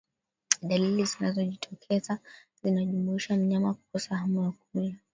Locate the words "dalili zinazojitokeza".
0.61-2.19